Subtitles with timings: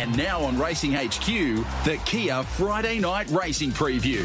[0.00, 1.26] And now on Racing HQ,
[1.84, 4.24] the Kia Friday Night Racing Preview.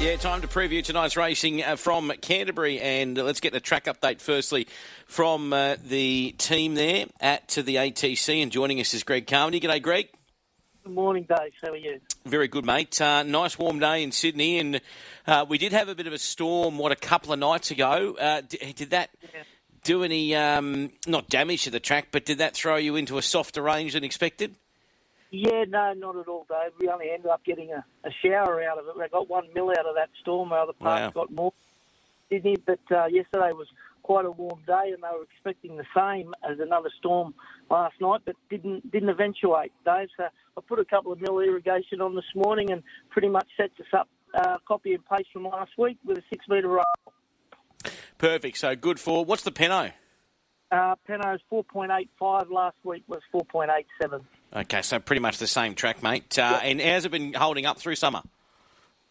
[0.00, 3.84] Yeah, time to preview tonight's racing uh, from Canterbury, and uh, let's get the track
[3.84, 4.66] update firstly
[5.06, 8.42] from uh, the team there at to the ATC.
[8.42, 9.60] And joining us is Greg Carmody.
[9.60, 10.08] G'day, Greg.
[10.82, 11.52] Good morning, Dave.
[11.62, 12.00] How are you?
[12.24, 13.00] Very good, mate.
[13.00, 14.80] Uh, nice warm day in Sydney, and
[15.28, 16.78] uh, we did have a bit of a storm.
[16.78, 18.16] What a couple of nights ago.
[18.18, 19.44] Uh, did, did, that Yeah.
[19.86, 23.22] Do any um, not damage to the track, but did that throw you into a
[23.22, 24.56] softer range than expected?
[25.30, 26.72] Yeah, no, not at all, Dave.
[26.78, 28.96] We only ended up getting a, a shower out of it.
[28.98, 30.52] We got one mil out of that storm.
[30.52, 31.22] Our other parts Wow.
[31.22, 31.52] got more.
[32.28, 33.68] Sydney, but uh, yesterday was
[34.02, 37.34] quite a warm day, and they were expecting the same as another storm
[37.70, 40.08] last night, but didn't didn't eventuate, Dave.
[40.16, 43.74] So I put a couple of mil irrigation on this morning, and pretty much sets
[43.78, 46.84] us up uh, copy and paste from last week with a six metre roll.
[48.18, 48.58] Perfect.
[48.58, 49.90] So good for what's the Peno?
[50.70, 54.22] Uh, Peno's 4.85 last week was 4.87.
[54.54, 56.38] Okay, so pretty much the same track, mate.
[56.38, 58.22] Uh, And how's it been holding up through summer?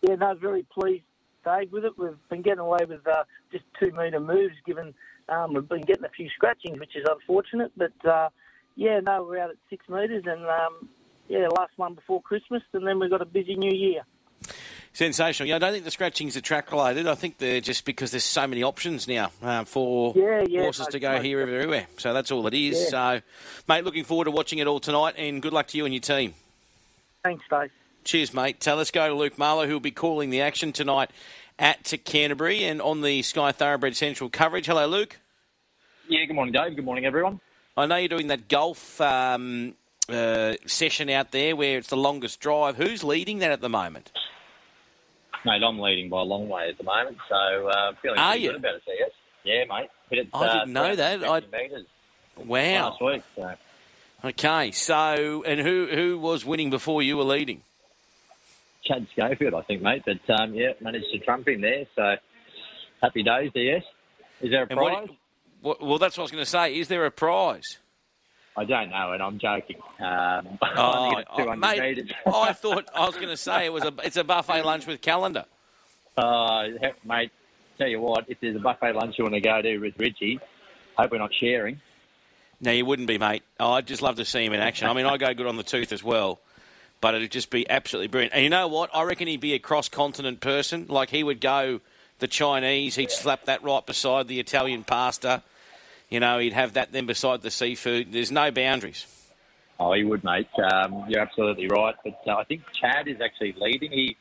[0.02, 1.06] Yeah, no, very pleased,
[1.46, 1.98] Dave, with it.
[1.98, 4.94] We've been getting away with uh, just two metre moves, given
[5.30, 7.72] um, we've been getting a few scratchings, which is unfortunate.
[7.78, 8.30] But uh,
[8.76, 10.90] yeah, no, we're out at six metres, and um,
[11.30, 14.02] yeah, last one before Christmas, and then we've got a busy new year.
[14.96, 15.50] Sensational.
[15.50, 17.06] Yeah, I don't think the scratchings are track related.
[17.06, 20.88] I think they're just because there's so many options now uh, for Yeah, yeah, horses
[20.88, 21.88] no, to go no, here, everywhere.
[21.98, 22.80] So that's all it is.
[22.80, 23.18] Yeah.
[23.18, 23.22] So,
[23.68, 26.00] mate, looking forward to watching it all tonight, and good luck to you and your
[26.00, 26.34] team.
[27.26, 27.72] Thanks, Dave.
[28.06, 28.64] Cheers, mate.
[28.64, 31.12] So let's go to Luke Marlow, who will be calling the action tonight
[31.60, 34.66] at to Canterbury and on the Sky Thoroughbred Central coverage.
[34.66, 35.18] Hello, Luke.
[36.08, 36.74] Yeah, good morning, Dave.
[36.74, 37.42] Good morning, everyone.
[37.76, 39.74] I know you're doing that golf um,
[40.08, 42.78] uh, session out there where it's the longest drive.
[42.78, 44.14] Who's leading that at the moment?
[45.46, 47.36] Mate, I'm leading by a long way at the moment, so
[47.68, 48.52] uh, feeling Are pretty you?
[48.52, 49.12] good about it, yes.
[49.44, 49.90] Yeah, mate.
[50.10, 51.24] It, I uh, didn't know that.
[51.24, 51.86] I meters
[52.38, 52.90] Wow.
[52.90, 53.24] last week.
[53.36, 53.54] So.
[54.26, 57.62] Okay, so and who who was winning before you were leading?
[58.84, 60.04] Chad Schofield, I think, mate.
[60.06, 61.86] But um, yeah, managed to trump him there.
[61.96, 62.16] So
[63.02, 63.84] happy days yes.
[64.42, 65.18] Is there a And what- prize?
[65.62, 66.78] What, well, that's what I was going to say.
[66.78, 67.80] Is there a prize?
[68.58, 69.78] I don't know, and I'm joking.
[70.00, 72.14] Um, Oh, oh, mate.
[72.26, 75.02] I thought I was going to say it was a it's a buffet lunch with
[75.02, 75.46] calendar.
[76.18, 76.70] Uh,
[77.04, 77.30] mate,
[77.78, 80.40] tell you what, if there's a buffet lunch you want to go to with Richie,
[80.98, 81.82] hope we're not sharing.
[82.62, 83.44] No, you wouldn't be, mate.
[83.60, 84.88] Oh, I'd just love to see him in action.
[84.88, 86.40] I mean, I go good on the tooth as well,
[87.02, 88.34] but it'd just be absolutely brilliant.
[88.34, 88.92] And you know what?
[88.94, 90.86] I reckon he'd be a cross-continent person.
[90.88, 91.82] Like he would go
[92.20, 95.44] the Chinese, he'd slap that right beside the Italian pasta.
[96.10, 98.12] You know, he'd have that then beside the seafood.
[98.12, 99.06] There's no boundaries.
[99.80, 100.48] Oh, he would, mate.
[100.72, 101.96] Um, you're absolutely right.
[102.04, 103.92] But uh, I think Chad is actually leading.
[103.92, 104.16] He,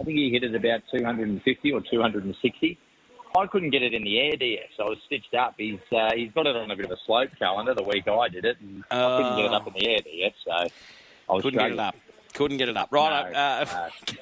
[0.00, 2.78] I think he hit it about 250 or 260.
[3.36, 4.68] I couldn't get it in the air, DS.
[4.78, 5.54] I was stitched up.
[5.58, 8.28] He's uh, he's got it on a bit of a slope calendar the week I
[8.28, 10.34] did it, and I couldn't get it up in the air, DS.
[10.44, 11.96] So I was Couldn't get it up.
[12.32, 12.88] Couldn't get it up.
[12.92, 14.16] Right, No, uh, no.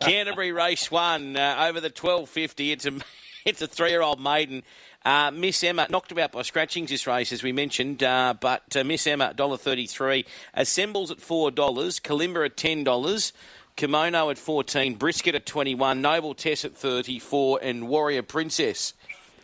[0.00, 2.70] Canterbury race one uh, over the twelve fifty.
[2.70, 2.92] It's a
[3.44, 4.62] it's a three year old maiden.
[5.04, 8.84] Uh, Miss Emma knocked about by scratchings this race, as we mentioned, uh, but uh,
[8.84, 13.32] Miss Emma dollar thirty three assembles at four dollars, Kalimba at ten dollars.
[13.74, 18.92] Kimono at 14, Brisket at 21, Noble Tess at 34, and Warrior Princess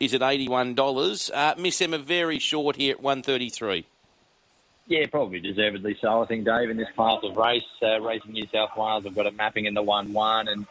[0.01, 1.31] is at $81.
[1.33, 3.87] Uh, Miss Emma very short here at 133.
[4.87, 6.23] Yeah, probably deservedly so.
[6.23, 9.27] I think Dave in this class of race, uh, racing New South Wales, have got
[9.27, 10.67] a mapping in the one-one, and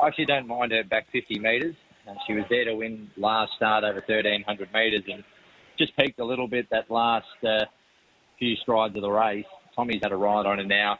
[0.00, 1.74] I actually don't mind her back 50 metres.
[2.06, 5.24] Uh, she was there to win last start over 1,300 metres, and
[5.78, 7.64] just peaked a little bit that last uh,
[8.38, 9.44] few strides of the race.
[9.74, 10.98] Tommy's had a ride on her now.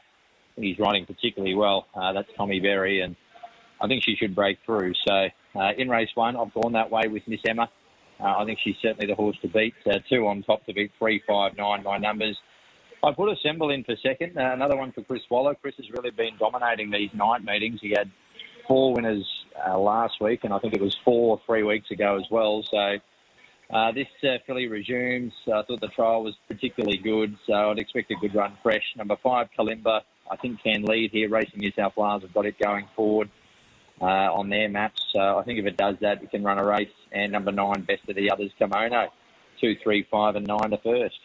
[0.55, 1.87] He's riding particularly well.
[1.95, 3.15] Uh, that's Tommy Berry, and
[3.81, 4.93] I think she should break through.
[5.07, 7.69] So uh, in race one, I've gone that way with Miss Emma.
[8.19, 9.75] Uh, I think she's certainly the horse to beat.
[9.85, 11.83] Uh, two on top to beat three, five, nine.
[11.83, 12.37] My numbers.
[13.03, 14.37] I put Assemble in for second.
[14.37, 15.53] Uh, another one for Chris Waller.
[15.55, 17.79] Chris has really been dominating these night meetings.
[17.79, 18.09] He had
[18.67, 19.25] four winners
[19.65, 22.63] uh, last week, and I think it was four or three weeks ago as well.
[22.69, 22.97] So
[23.69, 25.33] uh, this uh, filly resumes.
[25.47, 28.83] I thought the trial was particularly good, so I'd expect a good run fresh.
[28.95, 31.29] Number five, Kalimba, I think can lead here.
[31.29, 33.29] Racing New South Wales have got it going forward
[34.01, 35.01] uh, on their maps.
[35.11, 36.89] So I think if it does that, it can run a race.
[37.11, 39.11] And number nine, best of the others, Kimono.
[39.59, 41.19] Two, three, five, and nine to first.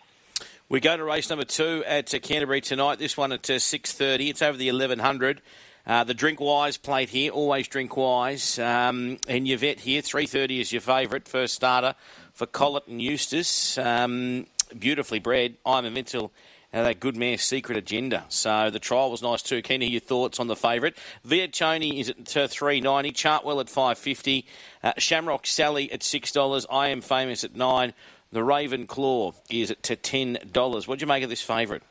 [0.68, 2.98] We go to race number two at uh, Canterbury tonight.
[2.98, 4.30] This one at uh, six thirty.
[4.30, 5.42] It's over the eleven hundred.
[5.84, 7.32] Uh, the Drink Wise plate here.
[7.32, 8.58] Always Drink Wise.
[8.58, 10.02] Um, and Yvette here.
[10.02, 11.94] Three thirty is your favourite first starter
[12.32, 13.76] for Collett and Eustace.
[13.78, 14.46] Um,
[14.78, 15.56] beautifully bred.
[15.66, 16.32] I'm Invincible.
[16.74, 18.24] Uh, that good mare, Secret Agenda.
[18.30, 19.60] So the trial was nice too.
[19.60, 20.96] Keen to hear your thoughts on the favourite.
[21.26, 23.10] Viachoni is at uh, three ninety.
[23.10, 24.46] Chartwell at five fifty.
[24.82, 26.64] Uh, Shamrock Sally at six dollars.
[26.70, 27.92] I am famous at nine.
[28.30, 30.88] The Raven Claw is at to ten dollars.
[30.88, 31.82] What do you make of this favourite?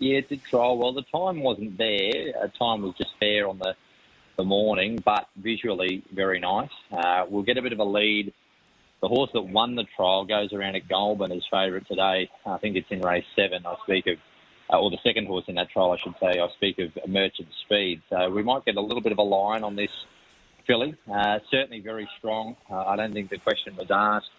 [0.00, 0.94] Yeah, it did trial well.
[0.94, 2.32] The time wasn't there.
[2.42, 3.76] Uh, time was just fair on the,
[4.38, 6.70] the morning, but visually very nice.
[6.90, 8.32] Uh, we'll get a bit of a lead.
[9.02, 12.30] The horse that won the trial goes around at Goulburn as favourite today.
[12.46, 13.66] I think it's in race seven.
[13.66, 14.16] I speak of,
[14.72, 16.40] uh, or the second horse in that trial, I should say.
[16.40, 18.00] I speak of Merchant Speed.
[18.08, 19.90] So we might get a little bit of a line on this
[20.66, 20.94] filly.
[21.12, 22.56] Uh, certainly very strong.
[22.70, 24.30] Uh, I don't think the question was asked.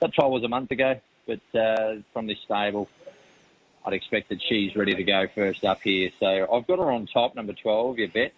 [0.00, 2.88] That trial was a month ago, but uh, from this stable,
[3.88, 6.10] I'd expect that she's ready to go first up here.
[6.20, 8.32] So I've got her on top, number 12, your bet,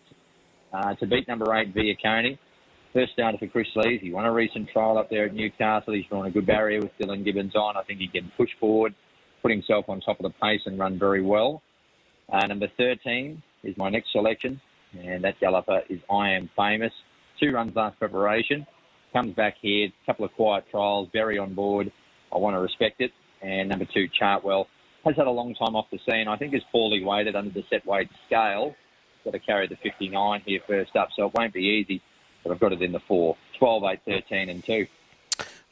[0.72, 2.38] uh, to beat number 8, Via Coney.
[2.92, 4.00] First starter for Chris Lees.
[4.00, 5.94] He won a recent trial up there at Newcastle.
[5.94, 7.76] He's drawn a good barrier with Dylan Gibbons on.
[7.76, 8.94] I think he can push forward,
[9.42, 11.62] put himself on top of the pace and run very well.
[12.32, 14.60] Uh, number 13 is my next selection,
[14.96, 16.92] and that galloper is I Am Famous.
[17.40, 18.68] Two runs last preparation.
[19.12, 21.90] Comes back here, couple of quiet trials, very on board.
[22.32, 23.10] I want to respect it.
[23.42, 24.66] And number two, Chartwell
[25.04, 26.28] has had a long time off the scene.
[26.28, 28.74] I think is poorly weighted under the set weight scale.
[29.24, 32.02] Got to carry the 59 here first up, so it won't be easy.
[32.42, 33.36] But I've got it in the four.
[33.58, 34.86] 12, 8, 13 and 2.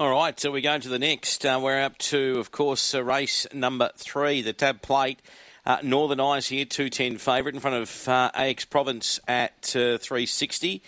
[0.00, 1.44] All right, so we go to the next.
[1.44, 5.20] Uh, we're up to, of course, uh, race number three, the tab plate.
[5.68, 10.80] Uh, Northern Eyes here, 210 favourite in front of uh, AX Province at uh, 360.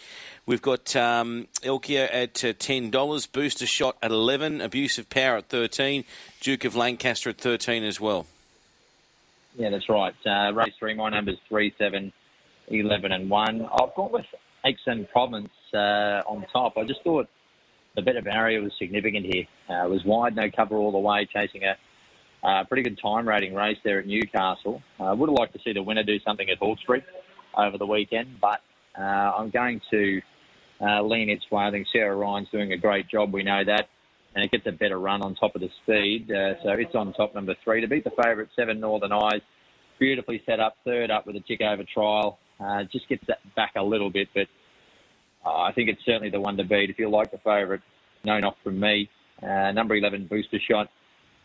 [0.47, 6.05] We've got um, Elkia at uh, $10, Booster Shot at 11 Abusive Power at 13
[6.41, 8.25] Duke of Lancaster at 13 as well.
[9.55, 10.15] Yeah, that's right.
[10.25, 12.11] Uh, race three, my number's 3, 7,
[12.69, 13.69] 11 and 1.
[13.71, 14.25] I've gone with
[14.65, 16.79] Exon Province uh, on top.
[16.79, 17.29] I just thought
[17.97, 19.45] the better barrier was significant here.
[19.69, 21.77] Uh, it was wide, no cover all the way, chasing a
[22.43, 24.83] uh, pretty good time rating race there at Newcastle.
[24.99, 27.05] I uh, would have liked to see the winner do something at Hawkesbury
[27.57, 28.61] over the weekend, but
[28.99, 30.21] uh, I'm going to
[30.81, 31.65] uh, lean its way.
[31.65, 33.33] I think Sarah Ryan's doing a great job.
[33.33, 33.89] We know that.
[34.33, 36.31] And it gets a better run on top of the speed.
[36.31, 37.81] Uh, so it's on top number three.
[37.81, 39.41] To beat the favourite, Seven Northern Eyes.
[39.99, 40.77] Beautifully set up.
[40.85, 42.39] Third up with a tick over trial.
[42.61, 44.47] Uh, just gets that back a little bit, but
[45.45, 46.91] I think it's certainly the one to beat.
[46.91, 47.81] If you like the favourite,
[48.25, 49.11] no knock from me.
[49.43, 50.89] Number 11, Booster Shot.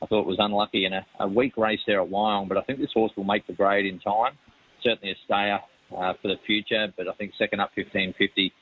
[0.01, 2.61] I thought it was unlucky in a, a weak race there at Wyong, but I
[2.61, 4.33] think this horse will make the grade in time.
[4.83, 5.59] Certainly a stayer
[5.95, 8.53] uh, for the future, but I think second up 1550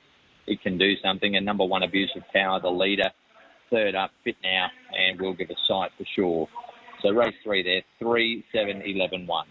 [0.46, 1.36] it can do something.
[1.36, 3.10] And number one, Abusive Power, the leader.
[3.70, 6.48] Third up, Fit Now, and we'll give a sight for sure.
[7.02, 9.48] So race three there, 3, 7, 11, 1.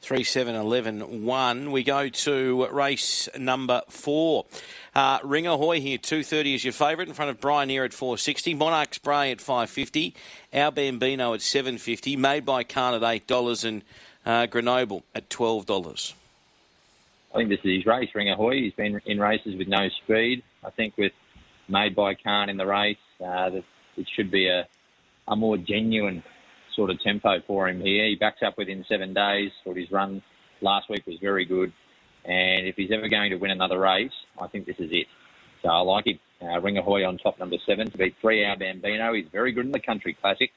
[0.00, 1.72] 3 7 11 1.
[1.72, 4.46] We go to race number four.
[4.94, 8.54] Uh, Ring Ahoy here, 230 is your favourite in front of Brian Ear at 460.
[8.54, 10.14] Monarch Spray at 550.
[10.54, 12.16] Our Bambino at 750.
[12.16, 13.82] Made by Khan at $8 and
[14.24, 16.14] uh, Grenoble at $12.
[17.34, 18.62] I think this is his race, Ring Ahoy.
[18.62, 20.42] He's been in races with no speed.
[20.64, 21.12] I think with
[21.68, 23.50] Made by Khan in the race, uh,
[23.96, 24.66] it should be a,
[25.28, 26.22] a more genuine
[26.76, 28.06] sort of tempo for him here.
[28.06, 29.50] He backs up within seven days.
[29.64, 30.22] Thought his run
[30.60, 31.72] last week was very good.
[32.24, 35.06] And if he's ever going to win another race, I think this is it.
[35.62, 36.18] So I like him.
[36.40, 39.14] Uh, Ring Ahoy on top, number seven, to beat three hour Bambino.
[39.14, 40.50] He's very good in the country classic.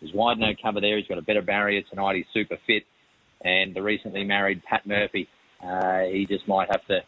[0.00, 0.96] He's wide no cover there.
[0.96, 2.16] He's got a better barrier tonight.
[2.16, 2.84] He's super fit.
[3.44, 5.28] And the recently married Pat Murphy
[5.62, 7.02] uh, he just might have to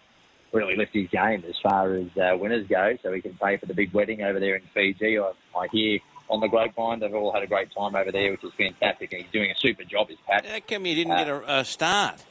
[0.53, 3.67] really lift his game as far as uh, winners go, so he can pay for
[3.67, 5.19] the big wedding over there in Fiji.
[5.19, 8.45] I, I hear on the grapevine they've all had a great time over there, which
[8.45, 9.13] is fantastic.
[9.13, 10.47] And he's doing a super job, is Pat.
[10.47, 12.25] How come you didn't uh, get a, a start?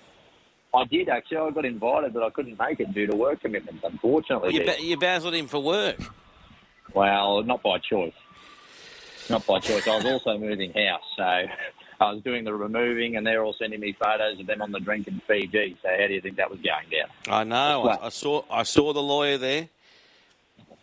[0.73, 1.37] I did actually.
[1.37, 3.83] I got invited, but I couldn't make it due to work commitments.
[3.83, 5.97] Unfortunately, you, ba- you him for work.
[6.93, 8.13] Well, not by choice.
[9.29, 9.87] Not by choice.
[9.87, 13.79] I was also moving house, so I was doing the removing, and they're all sending
[13.79, 15.77] me photos of them on the drink in Fiji.
[15.81, 17.09] So how do you think that was going down?
[17.27, 17.87] I know.
[17.87, 18.43] I, I, saw.
[18.49, 19.69] I saw the lawyer there.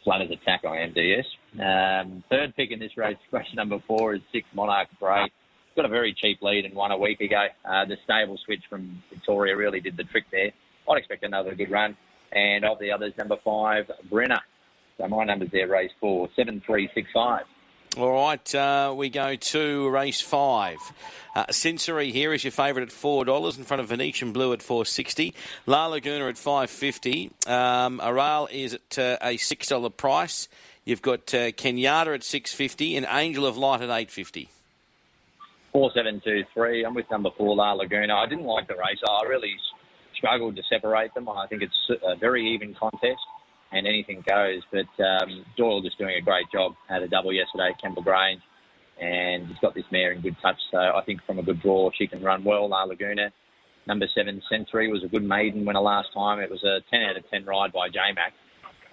[0.06, 1.24] Flat as attack on MDS.
[1.58, 5.28] Um, third pick in this race, race number four, is six Monarch Spray.
[5.74, 7.46] Got a very cheap lead and won a week ago.
[7.64, 10.52] Uh, the stable switch from Victoria really did the trick there.
[10.88, 11.96] I'd expect another good run.
[12.30, 14.38] And of the others, number five, Brenner.
[14.96, 17.42] So my number's there, race four, seven three six five.
[17.96, 20.76] All right, uh, we go to race five.
[21.34, 24.60] Uh, Sensory here is your favourite at four dollars in front of Venetian Blue at
[24.60, 25.32] four sixty.
[25.64, 27.30] La Laguna at five fifty.
[27.46, 30.46] Um, Aral is at uh, a six dollar price.
[30.84, 34.50] You've got uh, Kenyatta at six fifty and Angel of Light at eight fifty.
[35.72, 36.84] Four seven two three.
[36.84, 38.14] I'm with number four La Laguna.
[38.14, 39.00] I didn't like the race.
[39.08, 39.54] I really
[40.14, 41.30] struggled to separate them.
[41.30, 43.22] I think it's a very even contest
[43.76, 44.62] and anything goes.
[44.72, 46.74] But um, Doyle just doing a great job.
[46.88, 48.40] Had a double yesterday at Kembla Grange,
[49.00, 50.58] and he's got this mare in good touch.
[50.70, 52.68] So I think from a good draw, she can run well.
[52.68, 53.32] La Laguna,
[53.86, 56.40] number seven, Century was a good maiden when winner last time.
[56.40, 58.32] It was a 10 out of 10 ride by J-Mac.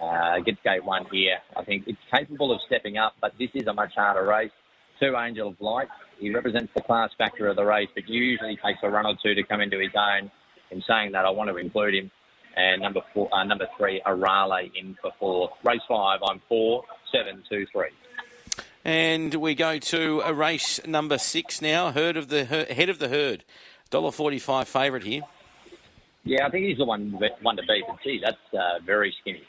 [0.02, 1.38] Uh, gets gate one here.
[1.56, 4.52] I think it's capable of stepping up, but this is a much harder race.
[5.00, 5.88] Two Angel of Light
[6.20, 9.34] He represents the class factor of the race, but usually takes a run or two
[9.34, 10.32] to come into his own.
[10.72, 12.12] In saying that, I want to include him.
[12.56, 15.50] And number four, uh, number three, Arale in for four.
[15.64, 17.90] Race five, I'm four, seven, two, three.
[18.86, 21.92] And we go to a race number six now.
[21.92, 23.44] Herd of the head of the herd,
[23.90, 25.22] dollar forty-five favourite here.
[26.26, 27.86] Yeah, I think he's the one one to beat.
[27.88, 29.44] But gee, that's uh, very skinny.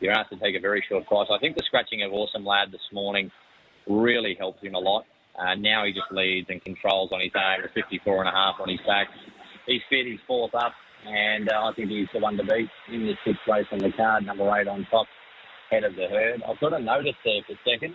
[0.00, 1.28] You're asked to take a very short price.
[1.32, 3.30] I think the scratching of Awesome Lad this morning
[3.86, 5.06] really helped him a lot.
[5.38, 7.62] Uh, now he just leads and controls on his own.
[7.62, 9.08] The 54 and a half on his back.
[9.66, 10.06] He's fit.
[10.06, 10.72] He's fourth up,
[11.06, 13.90] and uh, I think he's the one to beat in the sixth race on the
[13.96, 14.26] card.
[14.26, 15.06] Number eight on top,
[15.70, 16.42] head of the herd.
[16.48, 17.94] I've got a notice there for second.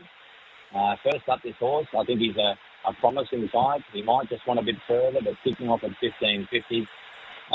[0.75, 1.87] Uh, first up, this horse.
[1.97, 2.57] I think he's a,
[2.89, 3.81] a promising side.
[3.93, 6.85] He might just want a bit further, but kicking off at 15.50,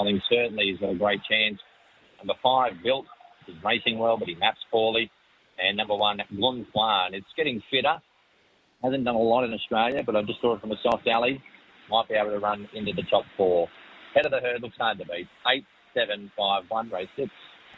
[0.00, 1.59] I think certainly he's got a great chance.
[2.18, 3.06] Number five, Built.
[3.47, 5.11] He's racing well, but he maps poorly.
[5.59, 7.12] And number one, Glun Kwan.
[7.12, 8.00] It's getting fitter.
[8.82, 11.42] Hasn't done a lot in Australia, but I just saw it from a soft alley.
[11.90, 13.68] Might be able to run into the top four.
[14.14, 15.28] Head of the herd looks hard to beat.
[15.49, 15.64] Eight,
[15.95, 17.31] seven, five, one, race six.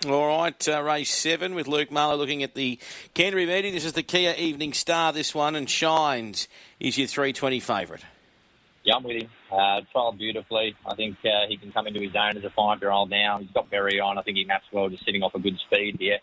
[0.07, 2.79] All right, uh, race seven with Luke Marlow looking at the
[3.14, 3.73] Canterbury meeting.
[3.73, 6.49] This is the Kia Evening Star, this one, and Shines
[6.81, 8.05] is your 320 favourite.
[8.83, 9.31] Yeah, I'm with him.
[9.50, 10.76] Uh, trialled beautifully.
[10.85, 13.38] I think uh, he can come into his own as a five-year-old now.
[13.38, 14.19] He's got very on.
[14.19, 16.19] I think he maps well, just sitting off a good speed here.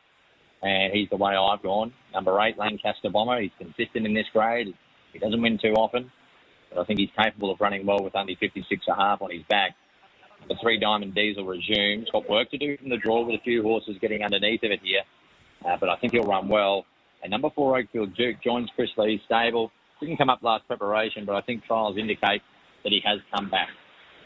[0.61, 1.91] And he's the way I've gone.
[2.13, 3.41] Number eight, Lancaster Bomber.
[3.41, 4.75] He's consistent in this grade.
[5.11, 6.11] He doesn't win too often,
[6.69, 9.31] but I think he's capable of running well with only 56 and a half on
[9.31, 9.75] his back.
[10.51, 12.09] The three Diamond Diesel resumes.
[12.11, 14.81] Got work to do from the draw with a few horses getting underneath of it
[14.83, 14.99] here,
[15.65, 16.85] uh, but I think he'll run well.
[17.23, 19.71] And number four, Oakfield Duke, joins Chris Lees' stable.
[20.01, 22.41] Didn't come up last preparation, but I think trials indicate
[22.83, 23.69] that he has come back.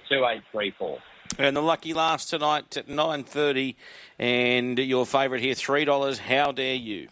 [0.09, 0.97] Two eight three four.
[1.37, 3.75] And the lucky last tonight at nine thirty,
[4.17, 6.17] and your favourite here three dollars.
[6.17, 7.07] How dare you?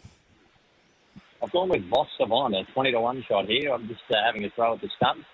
[1.40, 3.72] I've gone with Boss Savant, a twenty to one shot here.
[3.72, 5.26] I'm just uh, having a throw at the stumps.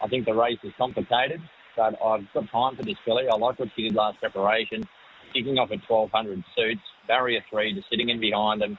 [0.00, 1.40] I think the race is complicated,
[1.76, 3.24] but I've got time for this filly.
[3.30, 4.84] I like what she did last preparation,
[5.32, 8.78] kicking off at twelve hundred suits, barrier three, just sitting in behind them.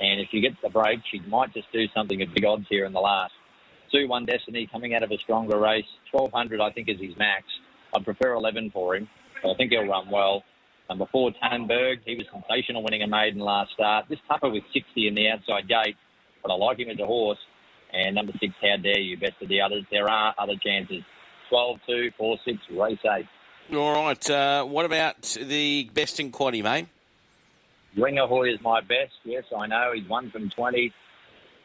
[0.00, 2.86] And if she gets the break, she might just do something at big odds here
[2.86, 3.32] in the last.
[3.92, 5.84] 2 1 Destiny coming out of a stronger race.
[6.10, 7.44] 1200, I think, is his max.
[7.94, 9.08] I'd prefer 11 for him,
[9.42, 10.44] but I think he'll run well.
[10.88, 11.98] Number four, Tannenberg.
[12.04, 14.06] He was sensational winning a maiden last start.
[14.08, 15.96] This tougher with 60 in the outside gate,
[16.42, 17.38] but I like him as a horse.
[17.92, 19.84] And number six, How Dare You, best of the others.
[19.90, 21.02] There are other chances.
[21.50, 23.76] 12 2, 4 6, race 8.
[23.76, 24.30] All right.
[24.30, 26.86] Uh, what about the best in quaddy, mate?
[27.96, 29.12] Ringahoy is my best.
[29.24, 29.92] Yes, I know.
[29.94, 30.92] He's one from 20.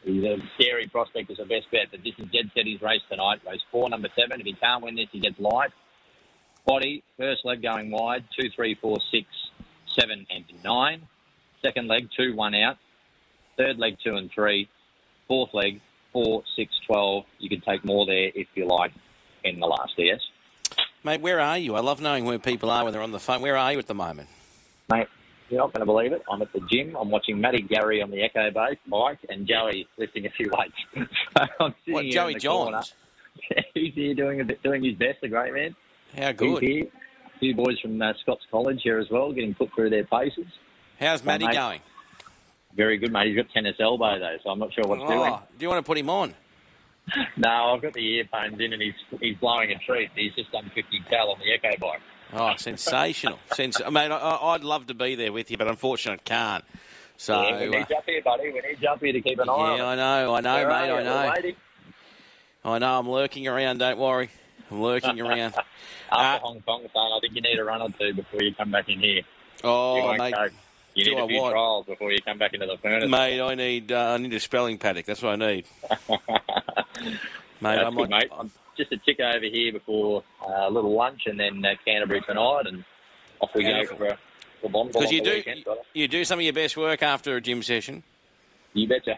[0.04, 3.00] He's a scary prospect as a best bet, but this is dead set his race
[3.08, 3.40] tonight.
[3.46, 4.40] Race four, number seven.
[4.40, 5.70] If he can't win this, he gets light.
[6.64, 9.26] Body, first leg going wide, two, three, four, six,
[9.98, 11.02] seven, and nine.
[11.62, 12.76] Second leg, two, one out.
[13.56, 14.68] Third leg, two and three.
[15.26, 15.80] Fourth leg,
[16.12, 17.24] four, six, twelve.
[17.38, 18.92] You can take more there if you like
[19.54, 20.20] in the last DS.
[21.04, 21.76] Mate, where are you?
[21.76, 23.40] I love knowing where people are when they're on the phone.
[23.40, 24.28] Where are you at the moment?
[24.90, 25.06] Mate,
[25.48, 26.22] you're not going to believe it.
[26.30, 26.96] I'm at the gym.
[26.96, 31.08] I'm watching Matty Gary on the Echo base, Mike, and Joey lifting a few weights.
[31.58, 32.94] so What, Joey Johns?
[33.74, 35.18] He's here doing a bit, doing his best.
[35.22, 35.76] A great man.
[36.16, 36.62] How He's good?
[36.62, 36.86] here.
[37.34, 40.46] A few boys from uh, Scots College here as well, getting put through their paces.
[40.98, 41.54] How's Matty mate.
[41.54, 41.80] going?
[42.74, 43.28] Very good, mate.
[43.28, 45.20] He's got tennis elbow though, so I'm not sure what's doing.
[45.32, 46.34] Oh, do you want to put him on?
[47.36, 50.10] No, I've got the earphones in, and he's he's blowing a treat.
[50.16, 52.00] He's just done 50 cal on the Echo bike.
[52.32, 53.38] Oh, sensational!
[53.54, 56.64] Sens- I mean, I, I'd love to be there with you, but unfortunately, I can't.
[57.16, 58.44] So, yeah, we uh, need you up here, buddy.
[58.52, 59.86] We need you up here to keep an eye yeah.
[59.86, 61.52] I know, I know, Where mate, I know.
[62.64, 62.98] I know.
[62.98, 63.78] I'm lurking around.
[63.78, 64.28] Don't worry,
[64.70, 65.54] I'm lurking around.
[66.10, 68.52] After Uh, Hong Kong, son, I think you need a run or two before you
[68.54, 69.22] come back in here.
[69.64, 70.48] oh, mate, go.
[70.94, 71.50] You do need I a few what?
[71.52, 73.08] trials before you come back into the furnace.
[73.10, 75.04] mate, I need, uh, I need a spelling paddock.
[75.06, 75.66] That's what I need,
[77.60, 77.78] mate.
[77.78, 78.38] I'm good, like, mate.
[78.38, 82.20] I'm just a tick over here before uh, a little lunch and then uh, Canterbury
[82.22, 82.84] tonight, and
[83.40, 83.98] off we Beautiful.
[83.98, 84.18] go for,
[84.62, 85.64] for Bonbon because you do, weekend.
[85.64, 85.80] brother.
[85.94, 88.02] you do some of your best work after a gym session.
[88.74, 89.16] You betcha.